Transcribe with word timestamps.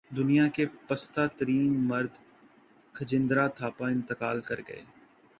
دنیا 0.11 0.47
کے 0.47 0.65
پستہ 0.87 1.27
ترین 1.35 1.73
مرد 1.87 2.17
کھجیندرا 2.95 3.47
تھاپا 3.47 3.87
انتقال 3.87 4.41
کر 4.41 4.59
گئے 4.67 4.81